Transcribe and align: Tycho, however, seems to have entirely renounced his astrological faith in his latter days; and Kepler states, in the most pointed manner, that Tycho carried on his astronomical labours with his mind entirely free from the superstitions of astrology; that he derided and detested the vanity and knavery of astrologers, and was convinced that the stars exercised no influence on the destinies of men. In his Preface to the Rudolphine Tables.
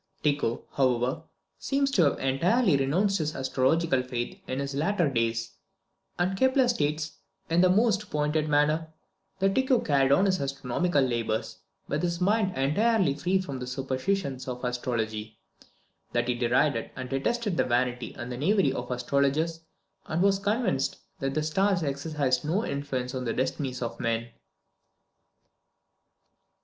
Tycho, 0.23 0.63
however, 0.71 1.21
seems 1.59 1.91
to 1.91 2.01
have 2.03 2.17
entirely 2.17 2.75
renounced 2.75 3.19
his 3.19 3.35
astrological 3.35 4.01
faith 4.01 4.39
in 4.47 4.57
his 4.57 4.73
latter 4.73 5.07
days; 5.07 5.57
and 6.17 6.35
Kepler 6.35 6.67
states, 6.69 7.19
in 7.51 7.61
the 7.61 7.69
most 7.69 8.09
pointed 8.09 8.49
manner, 8.49 8.87
that 9.37 9.53
Tycho 9.53 9.77
carried 9.79 10.11
on 10.11 10.25
his 10.25 10.41
astronomical 10.41 11.03
labours 11.03 11.59
with 11.87 12.01
his 12.01 12.19
mind 12.19 12.57
entirely 12.57 13.13
free 13.13 13.37
from 13.39 13.59
the 13.59 13.67
superstitions 13.67 14.47
of 14.47 14.63
astrology; 14.63 15.39
that 16.13 16.27
he 16.27 16.33
derided 16.33 16.89
and 16.95 17.07
detested 17.07 17.55
the 17.55 17.63
vanity 17.63 18.15
and 18.17 18.31
knavery 18.31 18.73
of 18.73 18.89
astrologers, 18.89 19.59
and 20.07 20.23
was 20.23 20.39
convinced 20.39 20.97
that 21.19 21.35
the 21.35 21.43
stars 21.43 21.83
exercised 21.83 22.43
no 22.43 22.65
influence 22.65 23.13
on 23.13 23.23
the 23.23 23.33
destinies 23.33 23.83
of 23.83 23.99
men. 23.99 24.21
In 24.21 24.25
his 24.25 24.29
Preface 24.29 24.39
to 24.39 24.39
the 24.49 25.37
Rudolphine 25.37 25.43
Tables. 25.43 26.55